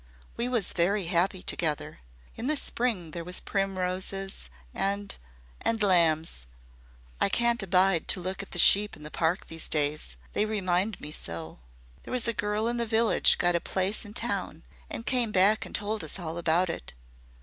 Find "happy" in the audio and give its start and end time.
1.05-1.43